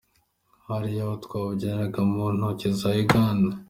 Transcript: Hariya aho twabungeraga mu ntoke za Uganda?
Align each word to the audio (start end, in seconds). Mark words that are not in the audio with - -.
Hariya 0.69 1.01
aho 1.05 1.13
twabungeraga 1.23 1.99
mu 2.11 2.23
ntoke 2.35 2.67
za 2.79 2.89
Uganda? 3.03 3.51